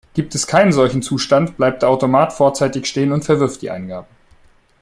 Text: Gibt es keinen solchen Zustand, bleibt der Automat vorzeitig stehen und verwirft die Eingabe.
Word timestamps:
Gibt 0.15 0.33
es 0.33 0.47
keinen 0.47 0.71
solchen 0.71 1.03
Zustand, 1.03 1.57
bleibt 1.57 1.83
der 1.83 1.89
Automat 1.89 2.33
vorzeitig 2.33 2.87
stehen 2.87 3.11
und 3.11 3.23
verwirft 3.23 3.61
die 3.61 3.69
Eingabe. 3.69 4.07